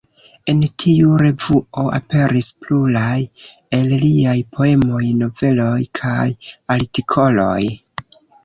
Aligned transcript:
En 0.51 0.61
tiu 0.83 1.11
revuo 1.21 1.83
aperis 1.97 2.47
pluraj 2.63 3.19
el 3.81 3.93
liaj 4.05 4.35
poemoj, 4.57 5.05
noveloj 5.21 5.77
kaj 6.01 6.29
artikoloj. 6.79 7.63